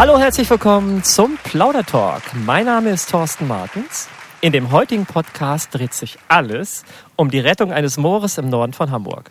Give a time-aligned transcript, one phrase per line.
[0.00, 2.22] Hallo, herzlich willkommen zum Plaudertalk.
[2.32, 4.08] Mein Name ist Thorsten Martens.
[4.40, 8.92] In dem heutigen Podcast dreht sich alles um die Rettung eines Moores im Norden von
[8.92, 9.30] Hamburg.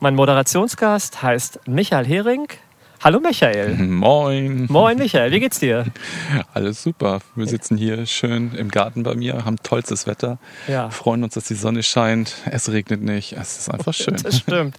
[0.00, 2.48] Mein Moderationsgast heißt Michael Hering.
[3.02, 3.74] Hallo Michael.
[3.78, 4.66] Moin.
[4.70, 5.86] Moin Michael, wie geht's dir?
[6.54, 7.18] Alles super.
[7.34, 10.88] Wir sitzen hier schön im Garten bei mir, haben tollstes Wetter, Ja.
[10.90, 14.16] freuen uns, dass die Sonne scheint, es regnet nicht, es ist einfach schön.
[14.22, 14.76] Das stimmt.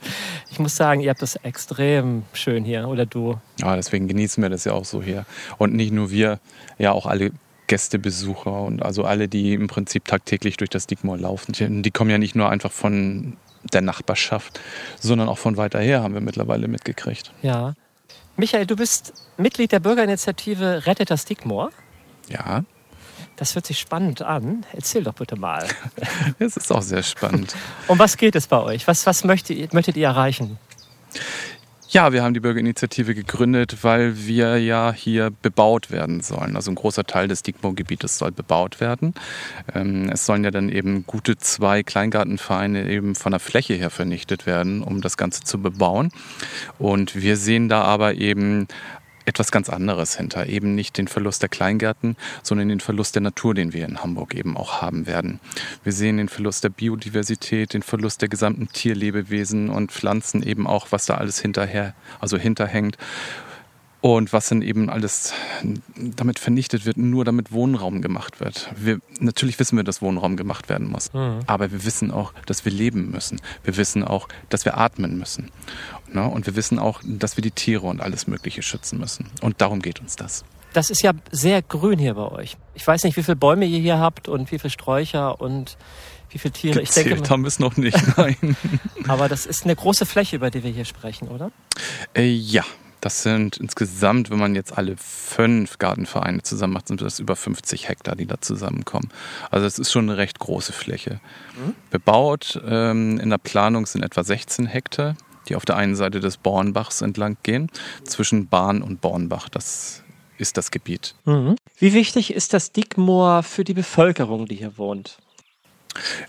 [0.51, 3.39] Ich muss sagen, ihr habt das extrem schön hier, oder du?
[3.59, 5.25] Ja, deswegen genießen wir das ja auch so hier.
[5.57, 6.39] Und nicht nur wir,
[6.77, 7.31] ja auch alle
[7.67, 11.51] Gästebesucher und also alle, die im Prinzip tagtäglich durch das Digmor laufen.
[11.53, 13.35] Die, die kommen ja nicht nur einfach von
[13.73, 14.59] der Nachbarschaft,
[14.99, 17.31] sondern auch von weiter her, haben wir mittlerweile mitgekriegt.
[17.41, 17.73] Ja.
[18.35, 21.71] Michael, du bist Mitglied der Bürgerinitiative Rettet das Digmor.
[22.29, 22.63] Ja,
[23.35, 24.65] Das hört sich spannend an.
[24.73, 25.67] Erzähl doch bitte mal.
[26.39, 27.55] es ist auch sehr spannend.
[27.87, 28.87] Um was geht es bei euch?
[28.87, 30.57] Was, was möchtet, möchtet ihr erreichen?
[31.93, 36.55] Ja, wir haben die Bürgerinitiative gegründet, weil wir ja hier bebaut werden sollen.
[36.55, 39.13] Also ein großer Teil des Digmo-Gebietes soll bebaut werden.
[39.75, 44.47] Ähm, es sollen ja dann eben gute zwei Kleingartenvereine eben von der Fläche her vernichtet
[44.47, 46.09] werden, um das Ganze zu bebauen.
[46.79, 48.67] Und wir sehen da aber eben
[49.25, 50.47] etwas ganz anderes hinter.
[50.47, 54.35] Eben nicht den Verlust der Kleingärten, sondern den Verlust der Natur, den wir in Hamburg
[54.35, 55.39] eben auch haben werden.
[55.83, 60.87] Wir sehen den Verlust der Biodiversität, den Verlust der gesamten Tierlebewesen und Pflanzen eben auch,
[60.91, 62.97] was da alles hinterher, also hinterhängt.
[64.03, 65.31] Und was dann eben alles
[65.95, 68.69] damit vernichtet wird, nur damit Wohnraum gemacht wird.
[68.75, 71.09] Wir, natürlich wissen wir, dass Wohnraum gemacht werden muss.
[71.47, 73.39] Aber wir wissen auch, dass wir leben müssen.
[73.63, 75.51] Wir wissen auch, dass wir atmen müssen.
[76.11, 76.27] Ne?
[76.27, 79.29] Und wir wissen auch, dass wir die Tiere und alles Mögliche schützen müssen.
[79.41, 80.43] Und darum geht uns das.
[80.73, 82.57] Das ist ja sehr grün hier bei euch.
[82.73, 85.77] Ich weiß nicht, wie viele Bäume ihr hier habt und wie viele Sträucher und
[86.29, 86.81] wie viele Tiere.
[86.81, 88.57] Ich denke, Gezählt haben wir es noch nicht, nein.
[89.07, 91.51] aber das ist eine große Fläche, über die wir hier sprechen, oder?
[92.13, 92.65] Äh, ja,
[93.03, 97.89] das sind insgesamt, wenn man jetzt alle fünf Gartenvereine zusammen macht, sind das über 50
[97.89, 99.09] Hektar, die da zusammenkommen.
[99.51, 101.19] Also es ist schon eine recht große Fläche.
[101.91, 105.17] Bebaut ähm, in der Planung sind etwa 16 Hektar,
[105.49, 107.69] die auf der einen Seite des Bornbachs entlang gehen,
[108.05, 109.49] zwischen Bahn und Bornbach.
[109.49, 110.01] Das
[110.37, 111.13] ist das Gebiet.
[111.77, 115.17] Wie wichtig ist das Digmoor für die Bevölkerung, die hier wohnt?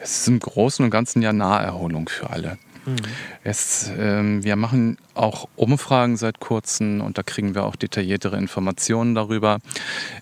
[0.00, 2.58] Es ist im Großen und Ganzen ja Naherholung für alle.
[3.42, 9.14] Es, ähm, wir machen auch Umfragen seit kurzem und da kriegen wir auch detailliertere Informationen
[9.14, 9.58] darüber.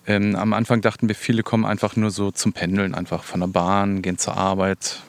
[0.07, 3.47] Ähm, am Anfang dachten wir, viele kommen einfach nur so zum Pendeln, einfach von der
[3.47, 5.01] Bahn, gehen zur Arbeit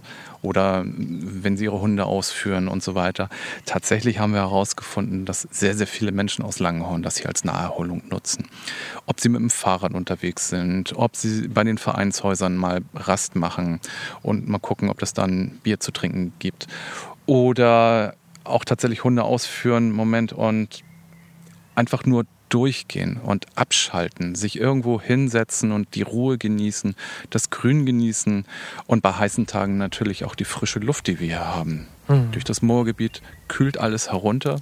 [0.44, 3.30] oder wenn sie ihre Hunde ausführen und so weiter.
[3.64, 8.02] Tatsächlich haben wir herausgefunden, dass sehr, sehr viele Menschen aus Langenhorn das hier als Naherholung
[8.10, 8.46] nutzen.
[9.06, 13.80] Ob sie mit dem Fahrrad unterwegs sind, ob sie bei den Vereinshäusern mal Rast machen
[14.22, 16.66] und mal gucken, ob es dann Bier zu trinken gibt.
[17.26, 18.14] Oder
[18.44, 20.82] auch tatsächlich Hunde ausführen, Moment, und
[21.74, 26.94] einfach nur durchgehen und abschalten, sich irgendwo hinsetzen und die Ruhe genießen,
[27.30, 28.44] das Grün genießen
[28.86, 31.88] und bei heißen Tagen natürlich auch die frische Luft, die wir hier haben.
[32.30, 34.60] Durch das Moorgebiet kühlt alles herunter.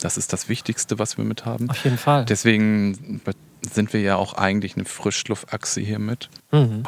[0.00, 1.68] Das ist das Wichtigste, was wir mit haben.
[1.68, 2.24] Auf jeden Fall.
[2.24, 3.20] Deswegen
[3.72, 6.28] sind wir ja auch eigentlich eine Frischluftachse hier mit.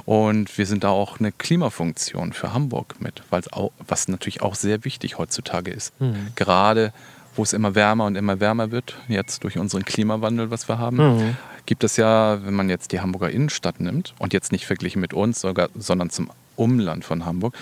[0.05, 3.23] Und wir sind da auch eine Klimafunktion für Hamburg mit,
[3.53, 5.93] auch, was natürlich auch sehr wichtig heutzutage ist.
[6.35, 6.93] Gerade
[7.35, 11.37] wo es immer wärmer und immer wärmer wird, jetzt durch unseren Klimawandel, was wir haben,
[11.67, 15.13] gibt es ja, wenn man jetzt die Hamburger Innenstadt nimmt und jetzt nicht verglichen mit
[15.13, 17.55] uns, sogar, sondern zum Umland von Hamburg,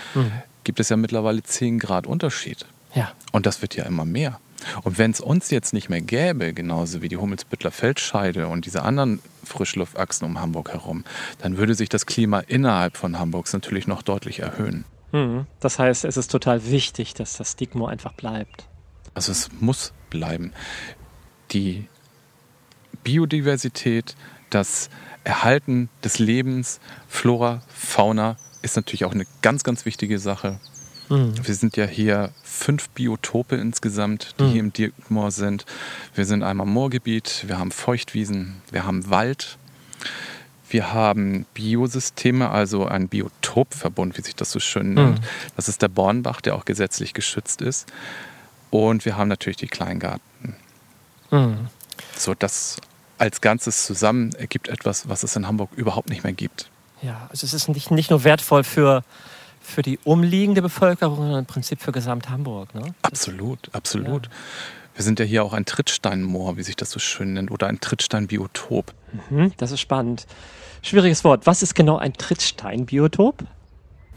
[0.63, 2.65] gibt es ja mittlerweile 10 Grad Unterschied.
[2.93, 3.11] Ja.
[3.33, 4.39] Und das wird ja immer mehr.
[4.83, 8.83] Und wenn es uns jetzt nicht mehr gäbe, genauso wie die Hummelsbüttler Feldscheide und diese
[8.83, 11.03] anderen Frischluftachsen um Hamburg herum,
[11.39, 14.85] dann würde sich das Klima innerhalb von Hamburgs natürlich noch deutlich erhöhen.
[15.11, 15.45] Mhm.
[15.59, 18.67] Das heißt, es ist total wichtig, dass das Digmoor einfach bleibt.
[19.13, 20.51] Also es muss bleiben.
[21.51, 21.87] Die
[23.03, 24.15] Biodiversität,
[24.49, 24.89] das
[25.23, 30.59] Erhalten des Lebens, Flora, Fauna ist natürlich auch eine ganz, ganz wichtige Sache.
[31.09, 35.65] Wir sind ja hier fünf Biotope insgesamt, die hier im Dirkmoor sind.
[36.15, 39.57] Wir sind einmal Moorgebiet, wir haben Feuchtwiesen, wir haben Wald,
[40.69, 45.21] wir haben Biosysteme, also ein Biotopverbund, wie sich das so schön nennt.
[45.55, 47.87] Das ist der Bornbach, der auch gesetzlich geschützt ist.
[48.71, 50.55] Und wir haben natürlich die Kleingarten.
[52.17, 52.77] So, das
[53.17, 56.69] als Ganzes zusammen ergibt etwas, was es in Hamburg überhaupt nicht mehr gibt.
[57.01, 59.03] Ja, also es ist nicht, nicht nur wertvoll für,
[59.65, 62.73] für die umliegende Bevölkerung, sondern im Prinzip für gesamt Hamburg.
[62.75, 62.93] Ne?
[63.01, 64.29] Absolut, absolut.
[64.93, 67.81] Wir sind ja hier auch ein Trittsteinmoor, wie sich das so schön nennt, oder ein
[67.81, 68.93] Trittsteinbiotop.
[69.29, 70.25] Mhm, das ist spannend.
[70.81, 71.45] Schwieriges Wort.
[71.45, 73.43] Was ist genau ein Trittsteinbiotop?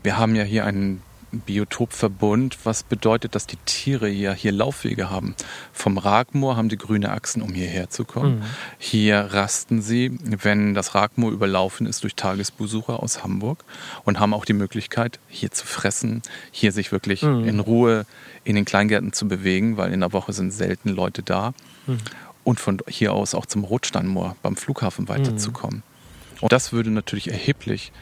[0.02, 1.02] Wir haben ja hier ein
[1.32, 5.34] Biotopverbund, was bedeutet, dass die Tiere ja hier Laufwege haben.
[5.72, 8.38] Vom Ragmoor haben die grüne Achsen, um hierher zu kommen.
[8.38, 8.44] Mhm.
[8.78, 13.64] Hier rasten sie, wenn das Ragmoor überlaufen ist durch Tagesbesucher aus Hamburg
[14.04, 17.46] und haben auch die Möglichkeit, hier zu fressen, hier sich wirklich mhm.
[17.46, 18.06] in Ruhe
[18.44, 21.52] in den Kleingärten zu bewegen, weil in der Woche sind selten Leute da.
[21.86, 21.98] Mhm.
[22.44, 25.78] Und von hier aus auch zum Rotsteinmoor beim Flughafen weiterzukommen.
[25.78, 26.38] Mhm.
[26.40, 27.92] Und das würde natürlich erheblich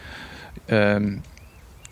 [0.67, 1.21] ähm,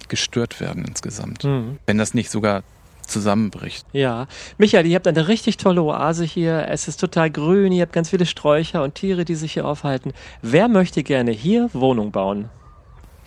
[0.10, 1.44] gestört werden insgesamt.
[1.44, 1.80] Mhm.
[1.86, 2.64] Wenn das nicht sogar
[3.08, 3.86] zusammenbricht.
[3.94, 4.28] Ja.
[4.58, 6.68] Michael, ihr habt eine richtig tolle Oase hier.
[6.70, 10.14] Es ist total grün, ihr habt ganz viele Sträucher und Tiere, die sich hier aufhalten.
[10.42, 12.50] Wer möchte gerne hier Wohnung bauen?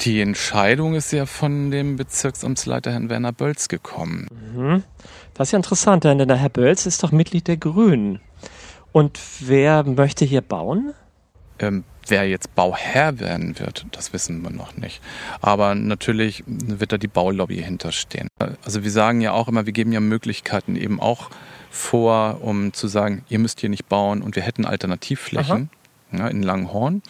[0.01, 4.29] Die Entscheidung ist ja von dem Bezirksamtsleiter Herrn Werner Bölz gekommen.
[4.55, 4.85] Mhm.
[5.35, 8.21] Das ist ja interessant, denn der Herr Bölz ist doch Mitglied der Grünen.
[8.93, 10.95] Und wer möchte hier bauen?
[11.59, 15.03] Ähm, Wer jetzt Bauherr werden wird, das wissen wir noch nicht.
[15.43, 18.29] Aber natürlich wird da die Baulobby hinterstehen.
[18.65, 21.29] Also wir sagen ja auch immer, wir geben ja Möglichkeiten eben auch
[21.71, 25.69] vor, um zu sagen, ihr müsst hier nicht bauen und wir hätten Alternativflächen.
[25.71, 25.78] Aha
[26.13, 27.03] ja, in Langhorn.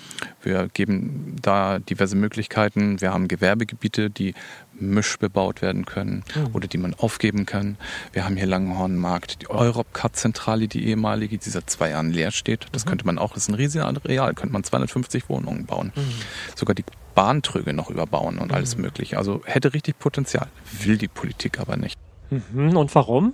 [0.43, 3.01] Wir geben da diverse Möglichkeiten.
[3.01, 4.35] Wir haben Gewerbegebiete, die
[4.81, 6.55] mischbebaut werden können mhm.
[6.55, 7.77] oder die man aufgeben kann.
[8.13, 12.67] Wir haben hier Langhornmarkt, die Europcar-Zentrale, die ehemalige, die seit zwei Jahren leer steht.
[12.73, 12.91] Das mhm.
[12.91, 15.93] könnte man auch, das ist ein riesiges Areal, könnte man 250 Wohnungen bauen.
[15.95, 16.13] Mhm.
[16.55, 16.85] Sogar die
[17.15, 18.83] Bahntröge noch überbauen und alles mhm.
[18.83, 19.19] mögliche.
[19.19, 20.49] Also hätte richtig Potenzial,
[20.83, 21.99] will die Politik aber nicht.
[22.31, 22.77] Mhm.
[22.77, 23.33] Und warum?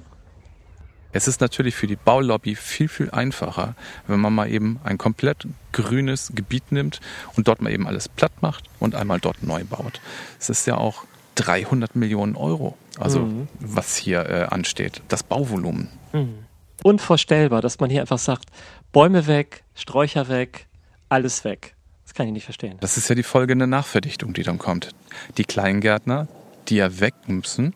[1.15, 3.77] Es ist natürlich für die Baulobby viel, viel einfacher,
[4.09, 7.01] wenn man mal eben ein komplett grünes Gebiet nimmt
[7.37, 10.01] und dort mal eben alles platt macht und einmal dort neu baut.
[10.41, 11.05] Es ist ja auch
[11.37, 13.49] 300 Millionen Euro, also mhm.
[13.61, 15.89] was hier äh, ansteht, das Bauvolumen.
[16.13, 16.35] Mhm.
[16.83, 18.47] Unvorstellbar, dass man hier einfach sagt,
[18.91, 20.67] Bäume weg, Sträucher weg,
[21.09, 21.77] alles weg.
[22.05, 22.77] Das kann ich nicht verstehen.
[22.81, 24.91] Das ist ja die folgende Nachverdichtung, die dann kommt.
[25.39, 26.27] Die Kleingärtner,
[26.69, 27.73] die ja weg müssen,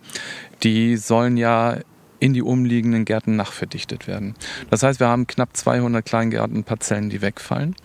[0.64, 1.78] die sollen ja
[2.20, 4.34] in die umliegenden Gärten nachverdichtet werden.
[4.70, 7.76] Das heißt, wir haben knapp 200 Kleingärtenparzellen, die wegfallen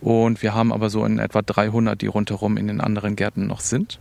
[0.00, 3.60] und wir haben aber so in etwa 300, die rundherum in den anderen Gärten noch
[3.60, 3.98] sind.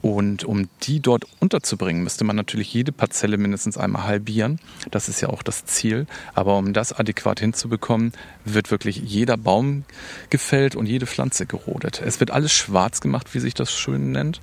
[0.00, 4.58] Und um die dort unterzubringen, müsste man natürlich jede Parzelle mindestens einmal halbieren.
[4.90, 6.08] Das ist ja auch das Ziel.
[6.34, 8.12] Aber um das adäquat hinzubekommen,
[8.44, 9.84] wird wirklich jeder Baum
[10.28, 12.02] gefällt und jede Pflanze gerodet.
[12.04, 14.40] Es wird alles schwarz gemacht, wie sich das schön nennt.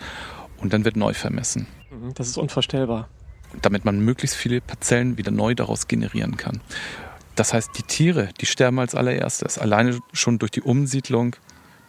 [0.62, 1.68] Und dann wird neu vermessen.
[2.16, 3.10] Das ist unvorstellbar
[3.62, 6.62] damit man möglichst viele Parzellen wieder neu daraus generieren kann.
[7.36, 11.36] Das heißt, die Tiere, die sterben als allererstes, alleine schon durch die Umsiedlung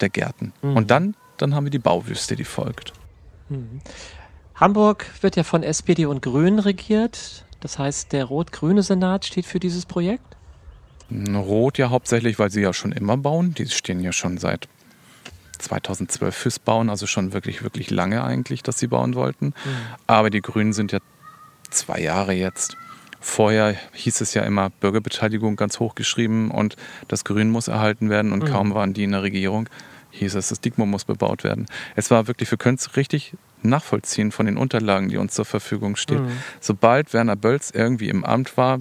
[0.01, 0.53] der Gärten.
[0.63, 0.77] Mhm.
[0.77, 2.93] Und dann, dann haben wir die Bauwüste, die folgt.
[3.49, 3.81] Mhm.
[4.55, 7.45] Hamburg wird ja von SPD und Grünen regiert.
[7.61, 10.37] Das heißt, der rot-grüne Senat steht für dieses Projekt?
[11.11, 13.55] Rot ja hauptsächlich, weil sie ja schon immer bauen.
[13.55, 14.69] Die stehen ja schon seit
[15.59, 19.47] 2012 fürs Bauen, also schon wirklich, wirklich lange eigentlich, dass sie bauen wollten.
[19.47, 19.53] Mhm.
[20.07, 21.01] Aber die Grünen sind ja
[21.71, 22.77] zwei Jahre jetzt.
[23.21, 26.77] Vorher hieß es ja immer Bürgerbeteiligung ganz hoch geschrieben und
[27.09, 28.49] das Grün muss erhalten werden und mhm.
[28.49, 29.69] kaum waren die in der Regierung,
[30.11, 31.67] hieß es, das Digmo muss bebaut werden.
[31.97, 35.97] Es war wirklich, wir können es richtig nachvollziehen von den Unterlagen, die uns zur Verfügung
[35.97, 36.25] stehen.
[36.25, 36.33] Mhm.
[36.61, 38.79] Sobald Werner Bölz irgendwie im Amt war,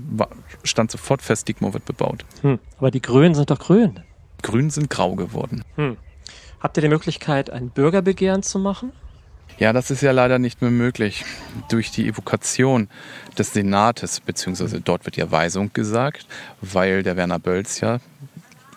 [0.64, 2.24] stand sofort fest, Digmo wird bebaut.
[2.42, 2.60] Mhm.
[2.78, 4.00] Aber die Grünen sind doch grün.
[4.42, 5.64] Grün sind grau geworden.
[5.76, 5.98] Hm.
[6.60, 8.92] Habt ihr die Möglichkeit, ein Bürgerbegehren zu machen?
[9.60, 11.26] Ja, das ist ja leider nicht mehr möglich.
[11.70, 12.88] Durch die Evokation
[13.38, 16.26] des Senates, beziehungsweise dort wird ja Weisung gesagt,
[16.62, 18.00] weil der Werner Bölz ja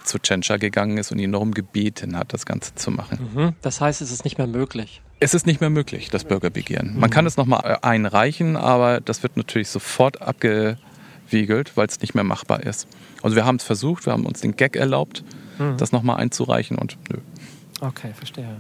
[0.02, 3.30] zu Tschentscher gegangen ist und ihn darum gebeten hat, das Ganze zu machen.
[3.32, 3.52] Mhm.
[3.62, 5.00] Das heißt, es ist nicht mehr möglich.
[5.20, 6.98] Es ist nicht mehr möglich, das Bürgerbegehren.
[6.98, 12.24] Man kann es nochmal einreichen, aber das wird natürlich sofort abgewiegelt, weil es nicht mehr
[12.24, 12.88] machbar ist.
[13.22, 15.22] Also wir haben es versucht, wir haben uns den Gag erlaubt,
[15.60, 15.76] mhm.
[15.76, 17.18] das nochmal einzureichen und nö.
[17.80, 18.56] Okay, verstehe.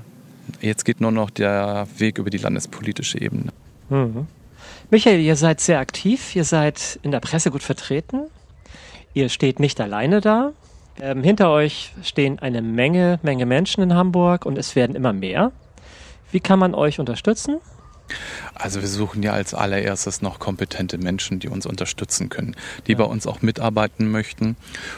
[0.60, 3.52] Jetzt geht nur noch der Weg über die landespolitische Ebene.
[3.88, 4.26] Mhm.
[4.90, 8.28] Michael, ihr seid sehr aktiv, ihr seid in der Presse gut vertreten.
[9.14, 10.52] Ihr steht nicht alleine da.
[11.00, 15.52] Ähm, hinter euch stehen eine Menge, Menge Menschen in Hamburg und es werden immer mehr.
[16.30, 17.58] Wie kann man euch unterstützen?
[18.54, 22.56] Also wir suchen ja als allererstes noch kompetente Menschen, die uns unterstützen können,
[22.86, 22.98] die ja.
[22.98, 24.56] bei uns auch mitarbeiten möchten.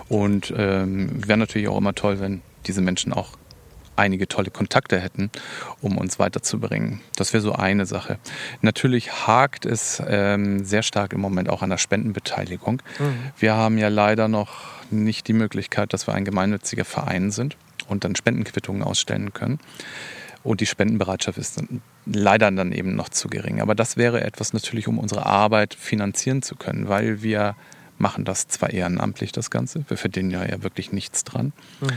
[0.08, 3.30] Und ähm, wäre natürlich auch immer toll, wenn diese Menschen auch
[3.96, 5.30] einige tolle Kontakte hätten,
[5.80, 7.00] um uns weiterzubringen.
[7.16, 8.18] Das wäre so eine Sache.
[8.60, 12.82] Natürlich hakt es ähm, sehr stark im Moment auch an der Spendenbeteiligung.
[12.98, 13.32] Mhm.
[13.38, 14.50] Wir haben ja leider noch
[14.90, 17.56] nicht die Möglichkeit, dass wir ein gemeinnütziger Verein sind
[17.88, 19.58] und dann Spendenquittungen ausstellen können.
[20.42, 23.62] Und die Spendenbereitschaft ist dann leider dann eben noch zu gering.
[23.62, 27.56] Aber das wäre etwas natürlich, um unsere Arbeit finanzieren zu können, weil wir
[27.96, 29.84] machen das zwar ehrenamtlich, das Ganze.
[29.88, 31.52] Wir verdienen ja, ja wirklich nichts dran.
[31.80, 31.88] Mhm.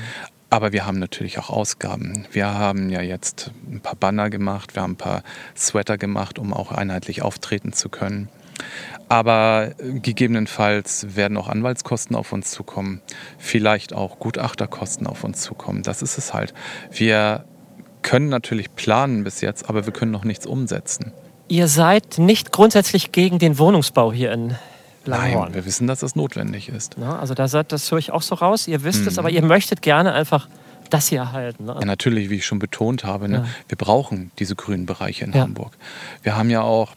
[0.50, 2.26] Aber wir haben natürlich auch Ausgaben.
[2.32, 5.24] Wir haben ja jetzt ein paar Banner gemacht, wir haben ein paar
[5.56, 8.30] Sweater gemacht, um auch einheitlich auftreten zu können.
[9.10, 13.02] Aber gegebenenfalls werden auch Anwaltskosten auf uns zukommen,
[13.38, 15.84] vielleicht auch Gutachterkosten auf uns zukommen.
[15.84, 16.54] Das ist es halt.
[16.92, 17.46] Wir
[18.02, 21.14] können natürlich planen bis jetzt, aber wir können noch nichts umsetzen.
[21.50, 24.56] Ihr seid nicht grundsätzlich gegen den Wohnungsbau hier in
[25.08, 25.46] Langhorn.
[25.46, 26.96] Nein, wir wissen, dass das notwendig ist.
[26.98, 28.68] Na, also da seid, das höre ich auch so raus.
[28.68, 29.08] Ihr wisst mhm.
[29.08, 30.48] es, aber ihr möchtet gerne einfach
[30.90, 31.66] das hier erhalten.
[31.66, 31.76] Ne?
[31.80, 33.38] Ja, natürlich, wie ich schon betont habe, ne?
[33.38, 33.46] ja.
[33.68, 35.42] wir brauchen diese grünen Bereiche in ja.
[35.42, 35.74] Hamburg.
[36.24, 36.94] Wir haben ja auch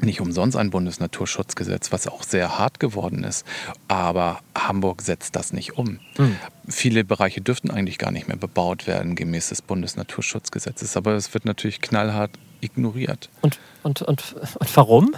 [0.00, 3.46] nicht umsonst ein Bundesnaturschutzgesetz, was auch sehr hart geworden ist.
[3.88, 6.00] Aber Hamburg setzt das nicht um.
[6.18, 6.36] Mhm.
[6.68, 10.96] Viele Bereiche dürften eigentlich gar nicht mehr bebaut werden gemäß des Bundesnaturschutzgesetzes.
[10.96, 12.30] Aber es wird natürlich knallhart
[12.60, 13.28] ignoriert.
[13.42, 15.14] Und, und, und, und warum?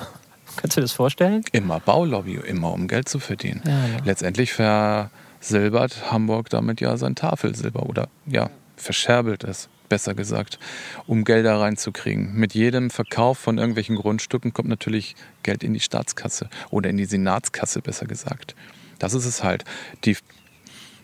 [0.56, 1.44] Kannst du dir das vorstellen?
[1.52, 3.62] Immer Baulobby, immer um Geld zu verdienen.
[3.66, 4.04] Ja, ja.
[4.04, 10.58] Letztendlich versilbert Hamburg damit ja sein Tafelsilber oder ja, verscherbelt es besser gesagt,
[11.06, 12.34] um Gelder reinzukriegen.
[12.34, 17.04] Mit jedem Verkauf von irgendwelchen Grundstücken kommt natürlich Geld in die Staatskasse oder in die
[17.04, 18.54] Senatskasse, besser gesagt.
[18.98, 19.64] Das ist es halt.
[20.04, 20.16] Die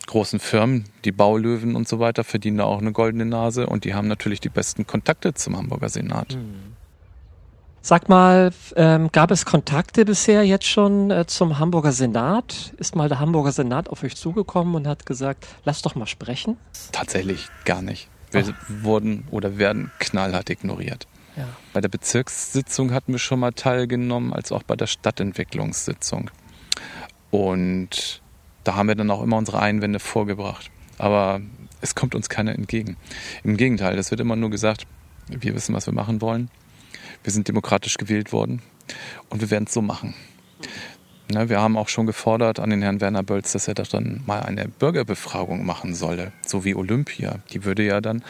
[0.07, 3.95] großen Firmen, die Baulöwen und so weiter, verdienen da auch eine goldene Nase und die
[3.95, 6.33] haben natürlich die besten Kontakte zum Hamburger Senat.
[6.33, 6.75] Hm.
[7.83, 12.75] Sag mal, ähm, gab es Kontakte bisher jetzt schon äh, zum Hamburger Senat?
[12.77, 16.59] Ist mal der Hamburger Senat auf euch zugekommen und hat gesagt, lass doch mal sprechen?
[16.93, 18.09] Tatsächlich gar nicht.
[18.33, 18.55] Wir Ach.
[18.69, 21.07] wurden oder werden knallhart ignoriert.
[21.37, 21.49] Ja.
[21.73, 26.31] Bei der Bezirkssitzung hatten wir schon mal teilgenommen, als auch bei der Stadtentwicklungssitzung.
[27.31, 28.21] Und
[28.65, 30.71] da haben wir dann auch immer unsere Einwände vorgebracht.
[30.99, 31.41] Aber
[31.81, 32.99] es kommt uns keiner entgegen.
[33.43, 34.87] Im Gegenteil, es wird immer nur gesagt,
[35.29, 36.51] wir wissen, was wir machen wollen.
[37.23, 38.63] Wir sind demokratisch gewählt worden
[39.29, 40.15] und wir werden es so machen.
[41.33, 44.23] Ne, wir haben auch schon gefordert an den Herrn Werner Bölz, dass er da dann
[44.27, 47.37] mal eine Bürgerbefragung machen solle, so wie Olympia.
[47.53, 48.25] Die würde ja dann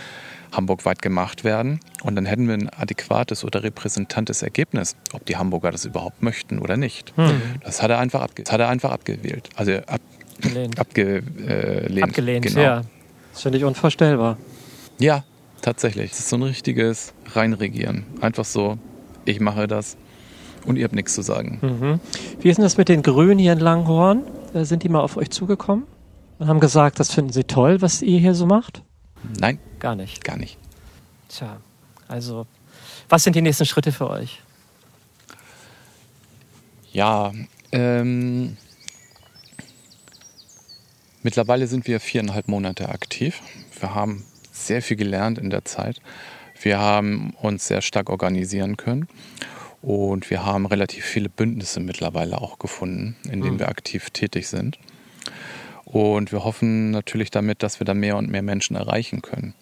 [0.52, 5.70] hamburgweit gemacht werden und dann hätten wir ein adäquates oder repräsentantes Ergebnis, ob die Hamburger
[5.70, 7.16] das überhaupt möchten oder nicht.
[7.16, 7.40] Hm.
[7.62, 9.48] Das, hat er einfach das hat er einfach abgewählt.
[9.54, 10.00] Also ab,
[10.76, 10.78] abgelehnt.
[12.02, 12.60] Abgelehnt, genau.
[12.60, 12.82] ja.
[13.32, 14.36] Das finde ich unvorstellbar.
[14.98, 15.24] Ja,
[15.60, 16.10] tatsächlich.
[16.10, 18.04] Das ist so ein richtiges Reinregieren.
[18.20, 18.78] Einfach so,
[19.24, 19.96] ich mache das
[20.66, 21.58] und ihr habt nichts zu sagen.
[21.62, 22.00] Mhm.
[22.40, 24.24] Wie ist denn das mit den Grünen hier in Langhorn?
[24.54, 25.84] Äh, sind die mal auf euch zugekommen
[26.38, 28.82] und haben gesagt, das finden sie toll, was ihr hier so macht?
[29.38, 29.58] Nein.
[29.78, 30.24] Gar nicht.
[30.24, 30.58] Gar nicht.
[31.28, 31.58] Tja,
[32.08, 32.46] also,
[33.08, 34.42] was sind die nächsten Schritte für euch?
[36.92, 37.32] Ja,
[37.70, 38.56] ähm,
[41.22, 43.40] mittlerweile sind wir viereinhalb Monate aktiv.
[43.78, 44.24] Wir haben
[44.66, 46.00] sehr viel gelernt in der Zeit.
[46.60, 49.08] Wir haben uns sehr stark organisieren können
[49.82, 53.60] und wir haben relativ viele Bündnisse mittlerweile auch gefunden, in denen mhm.
[53.60, 54.78] wir aktiv tätig sind.
[55.84, 59.54] Und wir hoffen natürlich damit, dass wir da mehr und mehr Menschen erreichen können.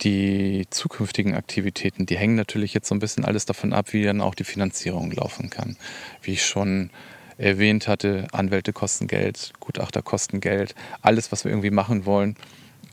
[0.00, 4.20] Die zukünftigen Aktivitäten, die hängen natürlich jetzt so ein bisschen alles davon ab, wie dann
[4.20, 5.76] auch die Finanzierung laufen kann.
[6.22, 6.90] Wie ich schon
[7.38, 10.74] erwähnt hatte, Anwälte kosten Geld, Gutachter kosten Geld.
[11.00, 12.36] Alles, was wir irgendwie machen wollen,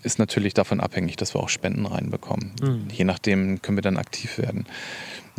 [0.03, 2.53] ist natürlich davon abhängig, dass wir auch Spenden reinbekommen.
[2.61, 2.87] Mhm.
[2.91, 4.65] Je nachdem können wir dann aktiv werden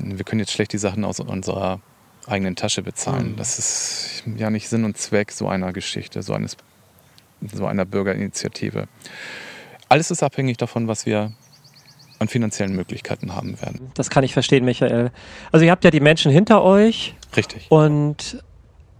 [0.02, 1.80] wir können jetzt schlecht die Sachen aus unserer
[2.26, 3.32] eigenen Tasche bezahlen.
[3.32, 3.36] Mhm.
[3.36, 6.56] Das ist ja nicht Sinn und Zweck so einer Geschichte, so, eines,
[7.52, 8.88] so einer Bürgerinitiative.
[9.88, 11.32] Alles ist abhängig davon, was wir
[12.18, 13.90] an finanziellen Möglichkeiten haben werden.
[13.94, 15.10] Das kann ich verstehen, Michael.
[15.52, 17.14] Also ihr habt ja die Menschen hinter euch.
[17.34, 17.66] Richtig.
[17.70, 18.42] Und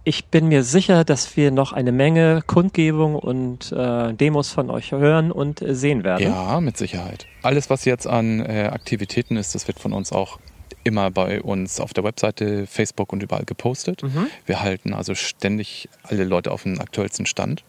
[0.03, 4.91] ich bin mir sicher, dass wir noch eine Menge Kundgebung und äh, Demos von euch
[4.91, 6.23] hören und äh, sehen werden.
[6.23, 7.27] Ja, mit Sicherheit.
[7.43, 10.39] Alles, was jetzt an äh, Aktivitäten ist, das wird von uns auch
[10.83, 14.01] immer bei uns auf der Webseite, Facebook und überall gepostet.
[14.01, 14.27] Mhm.
[14.47, 17.63] Wir halten also ständig alle Leute auf dem aktuellsten Stand.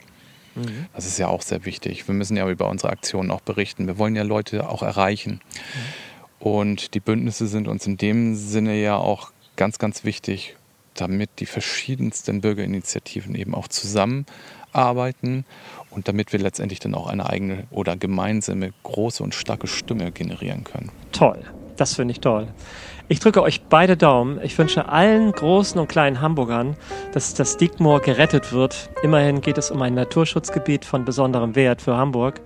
[0.55, 0.87] Mhm.
[0.95, 2.09] Das ist ja auch sehr wichtig.
[2.09, 3.87] Wir müssen ja über unsere Aktionen auch berichten.
[3.87, 5.41] Wir wollen ja Leute auch erreichen.
[5.43, 6.47] Mhm.
[6.47, 10.57] Und die Bündnisse sind uns in dem Sinne ja auch ganz, ganz wichtig,
[10.95, 15.45] damit die verschiedensten Bürgerinitiativen eben auch zusammenarbeiten
[15.91, 20.65] und damit wir letztendlich dann auch eine eigene oder gemeinsame große und starke Stimme generieren
[20.65, 20.91] können.
[21.13, 21.41] Toll,
[21.77, 22.49] das finde ich toll.
[23.09, 24.41] Ich drücke euch beide Daumen.
[24.43, 26.77] Ich wünsche allen großen und kleinen Hamburgern,
[27.13, 28.89] dass das Diekmoor gerettet wird.
[29.03, 32.41] Immerhin geht es um ein Naturschutzgebiet von besonderem Wert für Hamburg.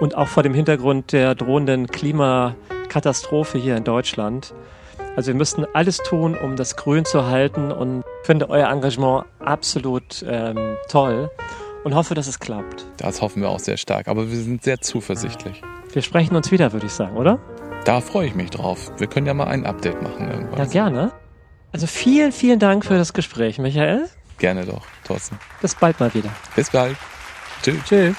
[0.00, 4.52] Und auch vor dem Hintergrund der drohenden Klimakatastrophe hier in Deutschland.
[5.14, 10.24] Also wir müssten alles tun, um das Grün zu halten und finde euer Engagement absolut
[10.26, 11.30] ähm, toll
[11.84, 12.86] und hoffe, dass es klappt.
[12.96, 15.60] Das hoffen wir auch sehr stark, aber wir sind sehr zuversichtlich.
[15.92, 17.38] Wir sprechen uns wieder, würde ich sagen, oder?
[17.84, 18.90] Da freue ich mich drauf.
[18.98, 20.58] Wir können ja mal ein Update machen irgendwann.
[20.58, 21.12] Ja, gerne.
[21.72, 24.08] Also vielen, vielen Dank für das Gespräch, Michael.
[24.38, 25.38] Gerne doch, Thorsten.
[25.60, 26.30] Bis bald mal wieder.
[26.54, 26.96] Bis bald.
[27.62, 27.78] Tschüss.
[27.84, 28.16] Tschüss.